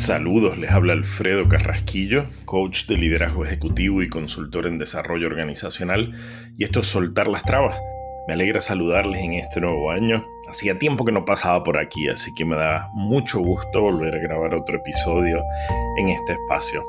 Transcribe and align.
Saludos, 0.00 0.56
les 0.56 0.70
habla 0.70 0.94
Alfredo 0.94 1.46
Carrasquillo, 1.46 2.24
coach 2.46 2.86
de 2.86 2.96
liderazgo 2.96 3.44
ejecutivo 3.44 4.02
y 4.02 4.08
consultor 4.08 4.66
en 4.66 4.78
desarrollo 4.78 5.26
organizacional, 5.26 6.14
y 6.56 6.64
esto 6.64 6.80
es 6.80 6.86
Soltar 6.86 7.28
las 7.28 7.42
Trabas. 7.42 7.78
Me 8.26 8.32
alegra 8.32 8.62
saludarles 8.62 9.20
en 9.20 9.34
este 9.34 9.60
nuevo 9.60 9.90
año. 9.90 10.24
Hacía 10.48 10.78
tiempo 10.78 11.04
que 11.04 11.12
no 11.12 11.26
pasaba 11.26 11.62
por 11.62 11.76
aquí, 11.76 12.08
así 12.08 12.32
que 12.34 12.46
me 12.46 12.56
da 12.56 12.88
mucho 12.94 13.40
gusto 13.40 13.82
volver 13.82 14.14
a 14.14 14.20
grabar 14.20 14.54
otro 14.54 14.78
episodio 14.78 15.42
en 15.98 16.08
este 16.08 16.32
espacio 16.32 16.82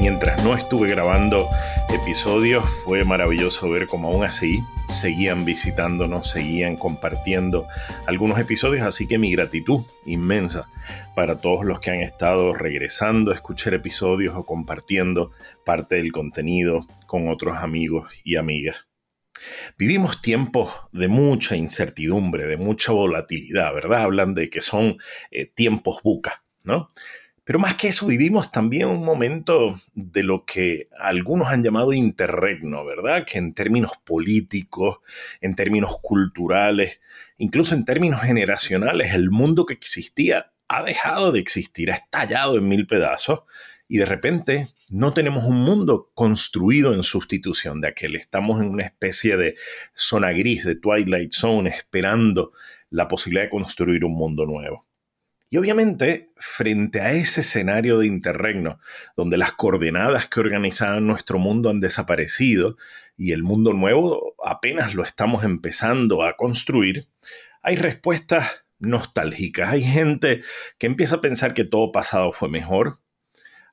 mientras 0.00 0.42
no 0.42 0.54
estuve 0.54 0.88
grabando 0.88 1.50
episodios, 1.90 2.64
fue 2.86 3.04
maravilloso 3.04 3.68
ver 3.68 3.86
cómo 3.86 4.08
aún 4.08 4.24
así 4.24 4.64
seguían 4.88 5.44
visitándonos, 5.44 6.30
seguían 6.30 6.76
compartiendo 6.76 7.68
algunos 8.06 8.38
episodios, 8.38 8.86
así 8.86 9.06
que 9.06 9.18
mi 9.18 9.30
gratitud 9.30 9.82
inmensa 10.06 10.70
para 11.14 11.36
todos 11.36 11.66
los 11.66 11.80
que 11.80 11.90
han 11.90 12.00
estado 12.00 12.54
regresando 12.54 13.30
a 13.30 13.34
escuchar 13.34 13.74
episodios 13.74 14.34
o 14.34 14.46
compartiendo 14.46 15.32
parte 15.66 15.96
del 15.96 16.12
contenido 16.12 16.86
con 17.06 17.28
otros 17.28 17.58
amigos 17.58 18.08
y 18.24 18.36
amigas. 18.36 18.88
Vivimos 19.76 20.22
tiempos 20.22 20.72
de 20.92 21.08
mucha 21.08 21.56
incertidumbre, 21.56 22.46
de 22.46 22.56
mucha 22.56 22.92
volatilidad, 22.92 23.74
¿verdad? 23.74 24.04
Hablan 24.04 24.34
de 24.34 24.48
que 24.48 24.62
son 24.62 24.96
eh, 25.30 25.44
tiempos 25.44 26.00
buca, 26.02 26.42
¿no? 26.62 26.90
Pero 27.44 27.58
más 27.58 27.74
que 27.74 27.88
eso, 27.88 28.06
vivimos 28.06 28.52
también 28.52 28.88
un 28.88 29.04
momento 29.04 29.80
de 29.94 30.22
lo 30.22 30.44
que 30.44 30.88
algunos 30.98 31.48
han 31.48 31.64
llamado 31.64 31.92
interregno, 31.92 32.84
¿verdad? 32.84 33.24
Que 33.24 33.38
en 33.38 33.54
términos 33.54 33.92
políticos, 34.04 34.98
en 35.40 35.54
términos 35.54 35.96
culturales, 36.02 37.00
incluso 37.38 37.74
en 37.74 37.84
términos 37.84 38.20
generacionales, 38.20 39.14
el 39.14 39.30
mundo 39.30 39.66
que 39.66 39.74
existía 39.74 40.52
ha 40.68 40.84
dejado 40.84 41.32
de 41.32 41.40
existir, 41.40 41.90
ha 41.90 41.96
estallado 41.96 42.56
en 42.56 42.68
mil 42.68 42.86
pedazos 42.86 43.40
y 43.88 43.98
de 43.98 44.04
repente 44.04 44.68
no 44.88 45.12
tenemos 45.12 45.42
un 45.42 45.64
mundo 45.64 46.12
construido 46.14 46.94
en 46.94 47.02
sustitución 47.02 47.80
de 47.80 47.88
aquel. 47.88 48.14
Estamos 48.14 48.60
en 48.60 48.68
una 48.68 48.84
especie 48.84 49.36
de 49.36 49.56
zona 49.94 50.30
gris, 50.30 50.64
de 50.64 50.76
Twilight 50.76 51.32
Zone, 51.32 51.70
esperando 51.70 52.52
la 52.88 53.08
posibilidad 53.08 53.46
de 53.46 53.50
construir 53.50 54.04
un 54.04 54.12
mundo 54.12 54.46
nuevo. 54.46 54.86
Y 55.52 55.56
obviamente, 55.56 56.32
frente 56.36 57.00
a 57.00 57.10
ese 57.10 57.40
escenario 57.40 57.98
de 57.98 58.06
interregno, 58.06 58.78
donde 59.16 59.36
las 59.36 59.50
coordenadas 59.50 60.28
que 60.28 60.38
organizaban 60.38 61.08
nuestro 61.08 61.40
mundo 61.40 61.70
han 61.70 61.80
desaparecido 61.80 62.76
y 63.16 63.32
el 63.32 63.42
mundo 63.42 63.72
nuevo 63.72 64.36
apenas 64.44 64.94
lo 64.94 65.02
estamos 65.02 65.42
empezando 65.42 66.22
a 66.22 66.36
construir, 66.36 67.08
hay 67.62 67.74
respuestas 67.74 68.64
nostálgicas. 68.78 69.70
Hay 69.70 69.82
gente 69.82 70.42
que 70.78 70.86
empieza 70.86 71.16
a 71.16 71.20
pensar 71.20 71.52
que 71.52 71.64
todo 71.64 71.90
pasado 71.90 72.32
fue 72.32 72.48
mejor. 72.48 73.00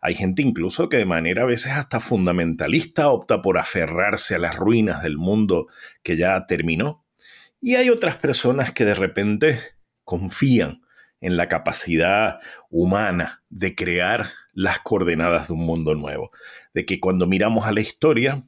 Hay 0.01 0.15
gente 0.15 0.41
incluso 0.41 0.89
que 0.89 0.97
de 0.97 1.05
manera 1.05 1.43
a 1.43 1.47
veces 1.47 1.73
hasta 1.73 1.99
fundamentalista 1.99 3.09
opta 3.09 3.43
por 3.43 3.59
aferrarse 3.59 4.33
a 4.33 4.39
las 4.39 4.55
ruinas 4.55 5.03
del 5.03 5.17
mundo 5.17 5.67
que 6.01 6.17
ya 6.17 6.43
terminó. 6.47 7.05
Y 7.61 7.75
hay 7.75 7.91
otras 7.91 8.17
personas 8.17 8.71
que 8.71 8.83
de 8.83 8.95
repente 8.95 9.59
confían 10.03 10.81
en 11.21 11.37
la 11.37 11.47
capacidad 11.47 12.39
humana 12.69 13.43
de 13.49 13.75
crear 13.75 14.29
las 14.53 14.79
coordenadas 14.79 15.47
de 15.47 15.53
un 15.53 15.65
mundo 15.65 15.95
nuevo. 15.95 16.31
De 16.73 16.85
que 16.85 16.99
cuando 16.99 17.27
miramos 17.27 17.65
a 17.65 17.71
la 17.71 17.81
historia, 17.81 18.43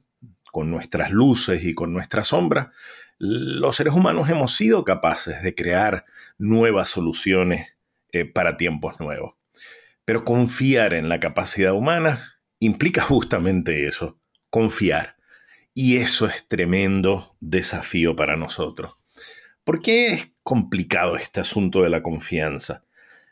con 0.51 0.71
nuestras 0.71 1.11
luces 1.11 1.63
y 1.63 1.73
con 1.73 1.93
nuestras 1.93 2.27
sombras, 2.27 2.69
los 3.17 3.75
seres 3.75 3.93
humanos 3.93 4.29
hemos 4.29 4.55
sido 4.55 4.83
capaces 4.83 5.43
de 5.43 5.53
crear 5.53 6.05
nuevas 6.37 6.89
soluciones 6.89 7.75
eh, 8.11 8.25
para 8.25 8.57
tiempos 8.57 8.99
nuevos. 8.99 9.35
Pero 10.05 10.25
confiar 10.25 10.93
en 10.93 11.09
la 11.09 11.19
capacidad 11.19 11.73
humana 11.73 12.39
implica 12.59 13.01
justamente 13.03 13.87
eso, 13.87 14.19
confiar. 14.49 15.17
Y 15.73 15.97
eso 15.97 16.25
es 16.25 16.47
tremendo 16.47 17.35
desafío 17.39 18.15
para 18.15 18.35
nosotros. 18.35 18.95
¿Por 19.69 19.83
qué 19.83 20.07
es 20.07 20.33
complicado 20.41 21.15
este 21.15 21.41
asunto 21.41 21.83
de 21.83 21.91
la 21.91 22.01
confianza? 22.01 22.85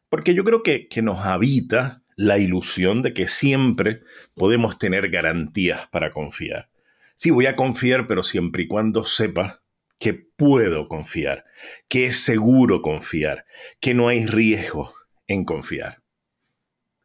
Porque 0.07 0.35
yo 0.35 0.43
creo 0.43 0.61
que, 0.61 0.87
nos 1.01 1.25
habita 1.25 2.03
la 2.15 2.37
ilusión 2.37 3.01
de 3.01 3.15
que 3.15 3.25
siempre 3.25 4.03
podemos 4.35 4.77
tener 4.77 5.09
garantías 5.09 5.87
para 5.87 6.11
confiar. 6.11 6.69
Sí, 7.15 7.31
voy 7.31 7.47
a 7.47 7.55
confiar, 7.55 8.07
pero 8.07 8.21
siempre 8.21 8.61
y 8.61 8.67
cuando 8.67 9.03
sepa 9.03 9.63
que 9.97 10.13
puedo 10.13 10.87
confiar, 10.87 11.45
que 11.89 12.05
es 12.05 12.19
seguro 12.19 12.83
confiar, 12.83 13.45
que 13.79 13.95
no 13.95 14.07
hay 14.07 14.27
riesgo 14.27 14.93
en 15.25 15.43
confiar. 15.43 16.03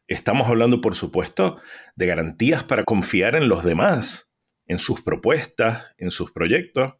Estamos 0.09 0.47
hablando, 0.49 0.83
por 0.83 0.95
supuesto, 0.95 1.59
de 1.97 2.05
garantías 2.05 2.65
para 2.65 2.85
confiar 2.85 3.35
en 3.35 3.49
los 3.49 3.65
demás, 3.65 4.31
en 4.67 4.79
sus 4.79 5.01
propuestas, 5.01 5.87
en 5.97 6.11
sus 6.11 6.33
proyectos. 6.33 6.97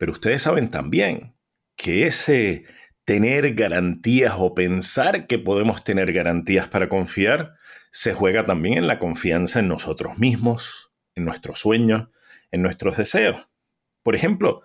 Pero 0.00 0.12
ustedes 0.12 0.40
saben 0.40 0.70
también 0.70 1.36
que 1.76 2.06
ese 2.06 2.64
tener 3.04 3.54
garantías 3.54 4.32
o 4.38 4.54
pensar 4.54 5.26
que 5.26 5.38
podemos 5.38 5.84
tener 5.84 6.14
garantías 6.14 6.70
para 6.70 6.88
confiar 6.88 7.52
se 7.92 8.14
juega 8.14 8.46
también 8.46 8.78
en 8.78 8.86
la 8.86 8.98
confianza 8.98 9.60
en 9.60 9.68
nosotros 9.68 10.18
mismos, 10.18 10.90
en 11.14 11.26
nuestros 11.26 11.58
sueños, 11.58 12.08
en 12.50 12.62
nuestros 12.62 12.96
deseos. 12.96 13.50
Por 14.02 14.14
ejemplo, 14.14 14.62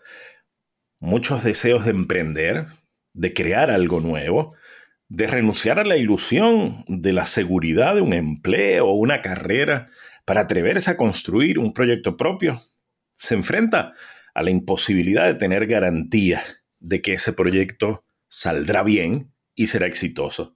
muchos 1.02 1.44
deseos 1.44 1.84
de 1.84 1.92
emprender, 1.92 2.68
de 3.12 3.34
crear 3.34 3.72
algo 3.72 4.00
nuevo, 4.00 4.56
de 5.10 5.28
renunciar 5.28 5.82
a 5.82 5.86
la 5.86 5.98
ilusión 5.98 6.86
de 6.88 7.12
la 7.12 7.26
seguridad 7.26 7.94
de 7.94 8.00
un 8.02 8.14
empleo 8.14 8.88
o 8.88 8.94
una 8.94 9.22
carrera 9.22 9.90
para 10.24 10.42
atreverse 10.42 10.92
a 10.92 10.98
construir 10.98 11.60
un 11.60 11.74
proyecto 11.74 12.16
propio, 12.16 12.62
se 13.16 13.36
enfrenta 13.36 13.96
a 14.36 14.44
la 14.44 14.52
imposibilidad 14.52 15.26
de 15.26 15.36
tener 15.36 15.66
garantía 15.66 16.44
de 16.80 17.02
que 17.02 17.14
ese 17.14 17.34
proyecto 17.34 18.06
saldrá 18.28 18.84
bien 18.84 19.34
y 19.56 19.68
será 19.68 19.88
exitoso? 19.88 20.56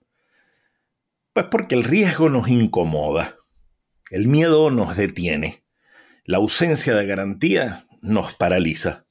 Pues 1.34 1.47
porque 1.50 1.75
el 1.75 1.84
riesgo 1.84 2.29
nos 2.29 2.50
incomoda, 2.50 3.38
el 4.12 4.28
miedo 4.28 4.69
nos 4.69 4.97
detiene, 4.97 5.63
la 6.25 6.38
ausencia 6.38 6.94
de 6.94 7.06
garantía 7.06 7.88
nos 8.01 8.35
paraliza. 8.35 9.06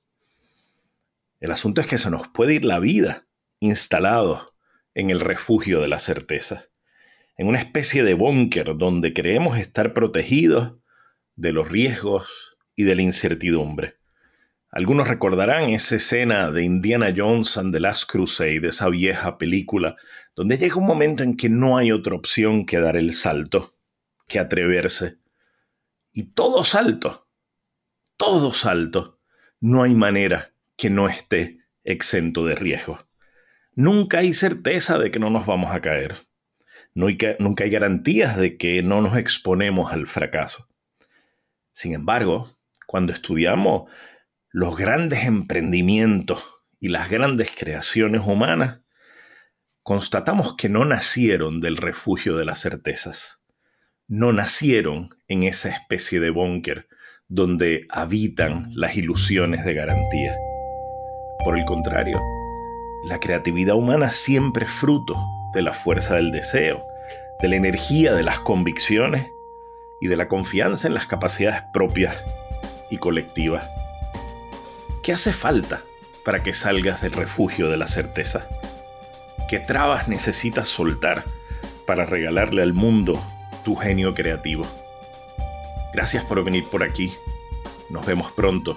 El 1.40 1.50
asunto 1.50 1.80
es 1.80 1.86
que 1.86 1.98
se 1.98 2.10
nos 2.10 2.28
puede 2.28 2.54
ir 2.54 2.64
la 2.64 2.78
vida 2.78 3.26
instalado 3.60 4.54
en 4.94 5.10
el 5.10 5.20
refugio 5.20 5.80
de 5.80 5.88
la 5.88 5.98
certeza, 5.98 6.66
en 7.36 7.46
una 7.46 7.58
especie 7.58 8.02
de 8.02 8.14
búnker 8.14 8.76
donde 8.76 9.14
creemos 9.14 9.58
estar 9.58 9.94
protegidos 9.94 10.74
de 11.36 11.52
los 11.52 11.68
riesgos 11.68 12.28
y 12.76 12.82
de 12.82 12.96
la 12.96 13.02
incertidumbre. 13.02 13.98
Algunos 14.70 15.08
recordarán 15.08 15.70
esa 15.70 15.96
escena 15.96 16.50
de 16.50 16.62
Indiana 16.62 17.12
Jones 17.16 17.56
and 17.56 17.72
the 17.72 17.80
Last 17.80 18.10
Crusade, 18.10 18.68
esa 18.68 18.90
vieja 18.90 19.38
película, 19.38 19.96
donde 20.36 20.58
llega 20.58 20.76
un 20.76 20.86
momento 20.86 21.22
en 21.22 21.36
que 21.36 21.48
no 21.48 21.78
hay 21.78 21.90
otra 21.90 22.14
opción 22.14 22.66
que 22.66 22.78
dar 22.78 22.96
el 22.96 23.14
salto, 23.14 23.74
que 24.26 24.38
atreverse. 24.38 25.16
Y 26.12 26.32
todo 26.32 26.64
salto, 26.64 27.26
todo 28.18 28.52
salto, 28.52 29.18
no 29.58 29.82
hay 29.82 29.94
manera 29.94 30.52
que 30.76 30.90
no 30.90 31.08
esté 31.08 31.60
exento 31.82 32.44
de 32.44 32.54
riesgo. 32.54 33.08
Nunca 33.74 34.18
hay 34.18 34.34
certeza 34.34 34.98
de 34.98 35.10
que 35.10 35.18
no 35.18 35.30
nos 35.30 35.46
vamos 35.46 35.70
a 35.70 35.80
caer. 35.80 36.26
nunca 36.94 37.64
hay 37.64 37.70
garantías 37.70 38.36
de 38.36 38.58
que 38.58 38.82
no 38.82 39.00
nos 39.00 39.16
exponemos 39.16 39.92
al 39.92 40.06
fracaso. 40.06 40.68
Sin 41.72 41.94
embargo, 41.94 42.50
cuando 42.86 43.12
estudiamos 43.12 43.90
los 44.58 44.76
grandes 44.76 45.24
emprendimientos 45.24 46.44
y 46.80 46.88
las 46.88 47.09
grandes 47.09 47.53
creaciones 47.56 48.22
humanas, 48.27 48.80
constatamos 49.84 50.56
que 50.56 50.68
no 50.68 50.84
nacieron 50.84 51.60
del 51.60 51.77
refugio 51.77 52.36
de 52.36 52.44
las 52.44 52.62
certezas, 52.62 53.41
no 54.09 54.33
nacieron 54.33 55.10
en 55.28 55.44
esa 55.44 55.68
especie 55.68 56.18
de 56.18 56.30
búnker 56.30 56.88
donde 57.28 57.86
habitan 57.88 58.72
las 58.74 58.97
ilusiones 58.97 59.65
de 59.65 59.74
garantía. 59.74 60.36
Por 61.44 61.56
el 61.56 61.65
contrario, 61.65 62.21
la 63.04 63.21
creatividad 63.21 63.77
humana 63.77 64.10
siempre 64.10 64.65
es 64.65 64.72
fruto 64.72 65.16
de 65.54 65.62
la 65.62 65.72
fuerza 65.72 66.16
del 66.16 66.33
deseo, 66.33 66.84
de 67.41 67.47
la 67.47 67.54
energía 67.54 68.12
de 68.12 68.24
las 68.24 68.41
convicciones 68.41 69.24
y 70.00 70.09
de 70.09 70.16
la 70.16 70.27
confianza 70.27 70.88
en 70.88 70.94
las 70.94 71.06
capacidades 71.06 71.62
propias 71.72 72.16
y 72.91 72.97
colectivas. 72.97 73.71
¿Qué 75.09 75.15
hace 75.15 75.33
falta 75.33 75.81
para 76.22 76.43
que 76.43 76.53
salgas 76.53 77.01
del 77.01 77.13
refugio 77.13 77.71
de 77.71 77.78
la 77.78 77.89
certeza? 77.89 78.47
¿Qué 79.49 79.59
trabas 79.59 80.07
necesitas 80.07 80.69
soltar 80.69 81.25
para 81.87 82.05
regalarle 82.05 82.60
al 82.60 82.75
mundo 82.75 83.19
tu 83.65 83.75
genio 83.75 84.13
creativo? 84.13 84.66
Gracias 85.95 86.27
por 86.27 86.45
venir 86.45 86.65
por 86.71 86.83
aquí. 86.83 87.15
Nos 87.89 88.05
vemos 88.05 88.33
pronto 88.33 88.77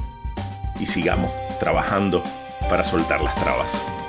y 0.79 0.85
sigamos 0.85 1.33
trabajando 1.59 2.23
para 2.69 2.85
soltar 2.85 3.19
las 3.21 3.35
trabas. 3.35 4.00